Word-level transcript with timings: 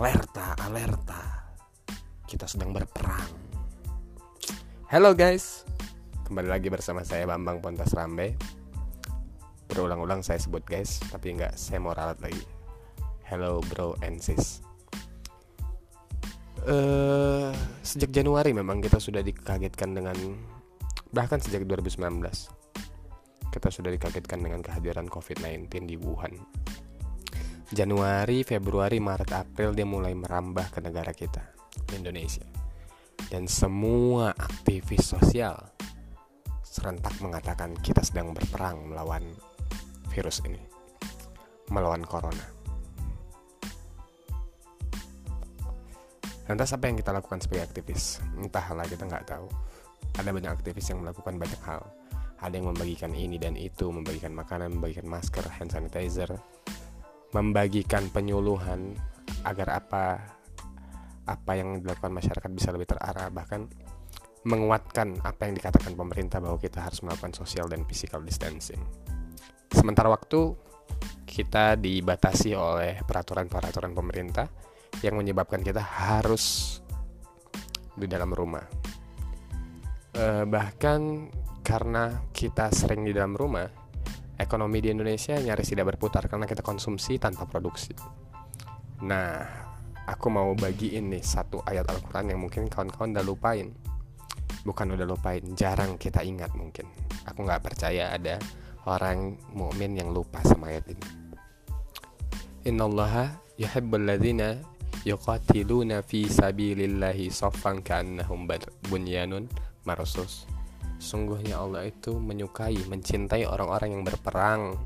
Alerta, 0.00 0.56
alerta. 0.64 1.52
Kita 2.24 2.48
sedang 2.48 2.72
berperang. 2.72 3.20
Halo 4.88 5.12
guys. 5.12 5.68
Kembali 6.24 6.48
lagi 6.48 6.72
bersama 6.72 7.04
saya 7.04 7.28
Bambang 7.28 7.60
Pontas 7.60 7.92
Rambe. 7.92 8.32
Berulang-ulang 9.68 10.24
saya 10.24 10.40
sebut 10.40 10.64
guys, 10.64 11.04
tapi 11.12 11.36
nggak 11.36 11.52
saya 11.52 11.84
mau 11.84 11.92
ralat 11.92 12.16
lagi. 12.24 12.40
Hello 13.28 13.60
bro 13.68 13.92
and 14.00 14.24
sis. 14.24 14.64
Uh, 16.64 17.52
sejak 17.84 18.08
Januari 18.08 18.56
memang 18.56 18.80
kita 18.80 18.96
sudah 18.96 19.20
dikagetkan 19.20 19.92
dengan 19.92 20.16
bahkan 21.12 21.44
sejak 21.44 21.68
2019 21.68 22.00
kita 23.52 23.68
sudah 23.68 23.92
dikagetkan 23.92 24.40
dengan 24.40 24.64
kehadiran 24.64 25.10
COVID-19 25.12 25.68
di 25.84 26.00
Wuhan 26.00 26.40
Januari, 27.70 28.42
Februari, 28.42 28.98
Maret, 28.98 29.30
April 29.30 29.78
dia 29.78 29.86
mulai 29.86 30.10
merambah 30.10 30.74
ke 30.74 30.82
negara 30.82 31.14
kita, 31.14 31.54
Indonesia. 31.94 32.42
Dan 33.30 33.46
semua 33.46 34.34
aktivis 34.34 35.14
sosial 35.14 35.54
serentak 36.66 37.14
mengatakan 37.22 37.78
kita 37.78 38.02
sedang 38.02 38.34
berperang 38.34 38.90
melawan 38.90 39.22
virus 40.10 40.42
ini, 40.42 40.58
melawan 41.70 42.02
corona. 42.02 42.42
Lantas 46.50 46.74
apa 46.74 46.90
yang 46.90 46.98
kita 46.98 47.14
lakukan 47.14 47.38
sebagai 47.38 47.70
aktivis? 47.70 48.18
Entahlah 48.34 48.82
kita 48.90 49.06
nggak 49.06 49.30
tahu. 49.30 49.46
Ada 50.18 50.34
banyak 50.34 50.50
aktivis 50.50 50.90
yang 50.90 51.06
melakukan 51.06 51.38
banyak 51.38 51.62
hal. 51.62 51.86
Ada 52.42 52.58
yang 52.58 52.74
membagikan 52.74 53.14
ini 53.14 53.38
dan 53.38 53.54
itu, 53.54 53.94
membagikan 53.94 54.34
makanan, 54.34 54.74
membagikan 54.74 55.06
masker, 55.06 55.46
hand 55.46 55.70
sanitizer, 55.70 56.34
membagikan 57.30 58.10
penyuluhan 58.10 58.94
agar 59.46 59.80
apa 59.82 60.04
apa 61.30 61.52
yang 61.54 61.78
dilakukan 61.78 62.10
masyarakat 62.10 62.50
bisa 62.50 62.74
lebih 62.74 62.90
terarah 62.90 63.30
bahkan 63.30 63.70
menguatkan 64.42 65.20
apa 65.20 65.46
yang 65.46 65.54
dikatakan 65.54 65.92
pemerintah 65.94 66.40
bahwa 66.40 66.56
kita 66.56 66.80
harus 66.80 67.04
melakukan 67.04 67.36
social 67.36 67.68
dan 67.68 67.84
physical 67.84 68.24
distancing. 68.24 68.80
Sementara 69.68 70.08
waktu 70.08 70.56
kita 71.28 71.78
dibatasi 71.78 72.56
oleh 72.56 73.04
peraturan-peraturan 73.04 73.92
pemerintah 73.92 74.48
yang 75.04 75.20
menyebabkan 75.20 75.62
kita 75.62 75.84
harus 75.84 76.76
di 77.94 78.08
dalam 78.08 78.32
rumah. 78.32 78.64
Eh, 80.16 80.44
bahkan 80.48 81.30
karena 81.60 82.26
kita 82.34 82.72
sering 82.74 83.06
di 83.06 83.14
dalam 83.14 83.36
rumah, 83.36 83.68
ekonomi 84.40 84.80
di 84.80 84.88
Indonesia 84.88 85.36
nyaris 85.36 85.68
tidak 85.68 85.94
berputar 85.94 86.24
karena 86.24 86.48
kita 86.48 86.64
konsumsi 86.64 87.20
tanpa 87.20 87.44
produksi. 87.44 87.92
Nah, 89.04 89.44
aku 90.08 90.26
mau 90.32 90.48
bagiin 90.56 91.12
nih 91.12 91.20
satu 91.20 91.60
ayat 91.68 91.84
Al-Quran 91.92 92.32
yang 92.32 92.40
mungkin 92.40 92.72
kawan-kawan 92.72 93.12
udah 93.12 93.24
lupain. 93.24 93.68
Bukan 94.64 94.92
udah 94.96 95.06
lupain, 95.08 95.44
jarang 95.56 96.00
kita 96.00 96.24
ingat 96.24 96.52
mungkin. 96.56 96.88
Aku 97.28 97.44
nggak 97.44 97.64
percaya 97.64 98.12
ada 98.12 98.40
orang 98.88 99.36
mukmin 99.52 99.96
yang 99.96 100.12
lupa 100.12 100.40
sama 100.44 100.72
ayat 100.72 100.88
ini. 100.88 101.06
Innallaha 102.68 103.40
yuhibbul 103.56 104.04
ladzina 104.04 104.60
yuqatiluna 105.04 106.04
fi 106.04 106.28
sabilillahi 106.28 107.32
saffan 107.32 107.80
ka'annahum 107.80 108.44
bunyanun 108.88 109.48
marsus 109.88 110.44
Sungguhnya 111.00 111.56
Allah 111.56 111.88
itu 111.88 112.20
menyukai, 112.20 112.76
mencintai 112.84 113.48
orang-orang 113.48 113.96
yang 113.96 114.04
berperang 114.04 114.76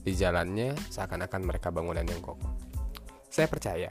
di 0.00 0.14
jalannya 0.14 0.78
seakan-akan 0.88 1.42
mereka 1.42 1.74
bangunan 1.74 2.06
yang 2.06 2.22
kokoh. 2.22 2.54
Saya 3.26 3.50
percaya 3.50 3.90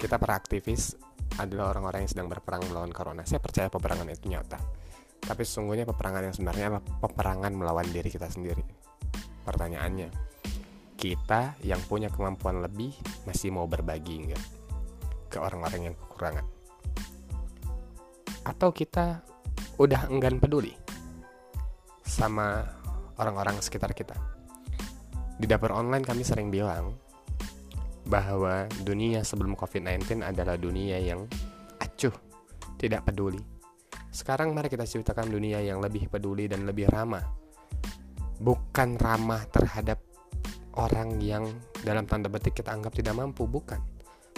kita 0.00 0.16
para 0.18 0.34
aktivis 0.34 0.96
adalah 1.38 1.76
orang-orang 1.76 2.08
yang 2.08 2.10
sedang 2.10 2.28
berperang 2.32 2.64
melawan 2.66 2.90
corona. 2.90 3.22
Saya 3.28 3.38
percaya 3.38 3.68
peperangan 3.70 4.08
itu 4.10 4.26
nyata. 4.32 4.58
Tapi 5.22 5.42
sesungguhnya 5.46 5.86
peperangan 5.86 6.26
yang 6.26 6.34
sebenarnya 6.34 6.64
adalah 6.72 6.82
peperangan 6.82 7.52
melawan 7.54 7.86
diri 7.92 8.10
kita 8.10 8.26
sendiri. 8.26 8.64
Pertanyaannya, 9.46 10.10
kita 10.98 11.54
yang 11.62 11.78
punya 11.86 12.10
kemampuan 12.10 12.58
lebih 12.64 12.96
masih 13.28 13.54
mau 13.54 13.70
berbagi 13.70 14.26
enggak 14.26 14.42
ke 15.30 15.38
orang-orang 15.38 15.92
yang 15.92 15.94
kekurangan? 15.94 16.61
Atau 18.42 18.74
kita 18.74 19.22
udah 19.78 20.10
enggan 20.10 20.38
peduli 20.42 20.74
sama 22.02 22.66
orang-orang 23.18 23.62
sekitar 23.62 23.94
kita. 23.94 24.14
Di 25.38 25.46
dapur 25.48 25.74
online 25.74 26.04
kami 26.04 26.22
sering 26.22 26.50
bilang 26.50 26.94
bahwa 28.06 28.66
dunia 28.82 29.22
sebelum 29.22 29.54
COVID-19 29.54 30.26
adalah 30.26 30.58
dunia 30.58 30.98
yang 30.98 31.26
acuh, 31.78 32.14
tidak 32.78 33.06
peduli. 33.06 33.40
Sekarang 34.12 34.52
mari 34.52 34.68
kita 34.68 34.84
ceritakan 34.84 35.32
dunia 35.32 35.62
yang 35.64 35.80
lebih 35.80 36.10
peduli 36.10 36.50
dan 36.50 36.68
lebih 36.68 36.90
ramah. 36.90 37.24
Bukan 38.42 38.98
ramah 38.98 39.46
terhadap 39.48 40.02
orang 40.76 41.22
yang 41.22 41.46
dalam 41.86 42.04
tanda 42.04 42.28
petik 42.28 42.60
kita 42.60 42.74
anggap 42.74 42.92
tidak 42.92 43.16
mampu, 43.16 43.46
bukan 43.46 43.80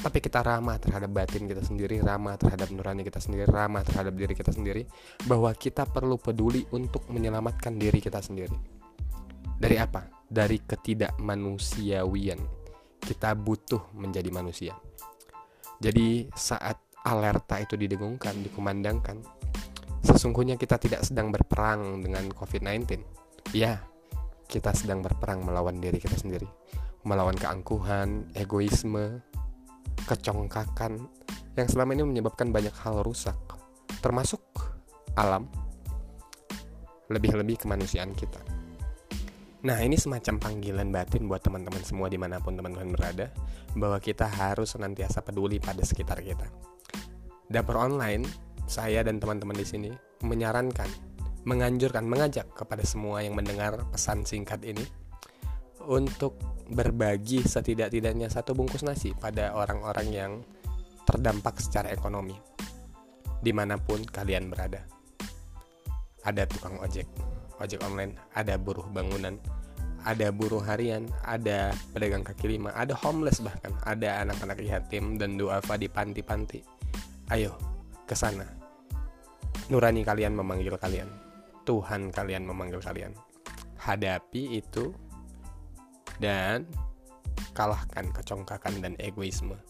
tapi 0.04 0.20
kita 0.20 0.44
ramah 0.44 0.76
terhadap 0.76 1.09
batin 1.16 1.48
kita 1.48 1.65
sendiri, 1.65 2.04
ramah 2.04 2.37
terhadap 2.37 2.69
nurani 2.69 3.09
kita 3.09 3.25
sendiri, 3.25 3.48
ramah 3.48 3.81
terhadap 3.81 4.12
diri 4.12 4.37
kita 4.37 4.53
sendiri, 4.53 4.84
bahwa 5.25 5.48
kita 5.56 5.88
perlu 5.88 6.20
peduli 6.20 6.60
untuk 6.76 7.09
menyelamatkan 7.09 7.72
diri 7.81 8.04
kita 8.04 8.20
sendiri. 8.20 8.53
Dari 9.56 9.81
apa? 9.81 10.04
Dari 10.28 10.60
ketidakmanusiawian. 10.60 12.37
Kita 13.00 13.32
butuh 13.32 13.97
menjadi 13.97 14.28
manusia. 14.28 14.76
Jadi 15.81 16.28
saat 16.36 16.76
alerta 17.00 17.65
itu 17.65 17.72
didengungkan, 17.81 18.44
dikumandangkan, 18.44 19.25
sesungguhnya 20.04 20.60
kita 20.60 20.76
tidak 20.76 21.00
sedang 21.00 21.32
berperang 21.32 22.04
dengan 22.04 22.28
COVID-19. 22.28 23.00
Ya, 23.56 23.81
kita 24.53 24.76
sedang 24.76 25.00
berperang 25.00 25.48
melawan 25.48 25.81
diri 25.81 25.97
kita 25.97 26.21
sendiri, 26.21 26.48
melawan 27.09 27.36
keangkuhan, 27.36 28.28
egoisme, 28.36 29.25
kecongkakan 30.04 31.00
yang 31.54 31.69
selama 31.70 31.94
ini 31.97 32.04
menyebabkan 32.04 32.50
banyak 32.50 32.75
hal 32.82 33.00
rusak, 33.06 33.37
termasuk 34.03 34.42
alam, 35.15 35.47
lebih-lebih 37.09 37.65
kemanusiaan 37.65 38.12
kita. 38.12 38.41
Nah 39.65 39.81
ini 39.81 39.97
semacam 39.97 40.37
panggilan 40.37 40.92
batin 40.92 41.25
buat 41.25 41.41
teman-teman 41.41 41.81
semua 41.81 42.12
di 42.12 42.20
mana 42.20 42.37
pun 42.37 42.53
teman-teman 42.53 42.92
berada 42.92 43.32
bahwa 43.72 43.97
kita 43.97 44.28
harus 44.28 44.76
senantiasa 44.76 45.25
peduli 45.25 45.56
pada 45.56 45.81
sekitar 45.81 46.21
kita. 46.21 46.44
Dapur 47.48 47.81
online, 47.81 48.28
saya 48.69 49.00
dan 49.00 49.16
teman-teman 49.16 49.56
di 49.56 49.65
sini 49.65 49.91
menyarankan, 50.21 50.88
menganjurkan, 51.48 52.04
mengajak 52.04 52.53
kepada 52.53 52.84
semua 52.84 53.25
yang 53.25 53.36
mendengar 53.36 53.81
pesan 53.88 54.28
singkat 54.28 54.60
ini 54.69 54.84
untuk 55.84 56.36
berbagi 56.71 57.45
setidak-tidaknya 57.45 58.33
satu 58.33 58.57
bungkus 58.57 58.87
nasi 58.87 59.13
pada 59.13 59.53
orang-orang 59.53 60.09
yang 60.09 60.33
terdampak 61.05 61.61
secara 61.61 61.93
ekonomi 61.93 62.37
di 63.45 63.53
mana 63.53 63.77
pun 63.77 64.01
kalian 64.01 64.49
berada. 64.49 64.81
Ada 66.25 66.49
tukang 66.49 66.81
ojek 66.81 67.05
ojek 67.61 67.81
online 67.87 68.19
ada 68.35 68.59
buruh 68.59 68.87
bangunan 68.91 69.39
ada 70.05 70.29
buruh 70.35 70.61
harian 70.61 71.09
ada 71.25 71.73
pedagang 71.95 72.27
kaki 72.27 72.57
lima 72.57 72.75
ada 72.77 72.93
homeless 72.93 73.41
bahkan 73.41 73.73
ada 73.89 74.21
anak-anak 74.21 74.61
yatim 74.61 75.17
dan 75.21 75.37
duafa 75.37 75.77
di 75.77 75.89
panti-panti. 75.89 76.61
Ayo 77.33 77.57
ke 78.05 78.13
sana. 78.13 78.45
Nurani 79.73 80.05
kalian 80.05 80.37
memanggil 80.37 80.77
kalian. 80.77 81.09
Tuhan 81.65 82.13
kalian 82.13 82.45
memanggil 82.45 82.84
kalian. 82.84 83.17
Hadapi 83.81 84.60
itu 84.60 84.93
dan 86.24 86.65
kalahkan 87.53 88.09
kecongkakan 88.16 88.80
dan 88.80 88.97
egoisme 88.97 89.60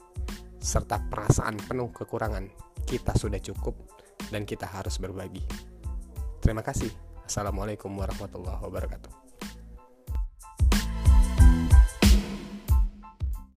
serta 0.63 1.03
perasaan 1.11 1.59
penuh 1.59 1.91
kekurangan. 1.91 2.47
Kita 2.87 3.11
sudah 3.19 3.43
cukup 3.43 3.75
dan 4.31 4.47
kita 4.47 4.71
harus 4.71 5.03
berbagi. 5.03 5.43
Terima 6.39 6.63
kasih. 6.63 6.95
Assalamualaikum 7.27 7.91
warahmatullahi 7.91 8.63
wabarakatuh. 8.63 9.24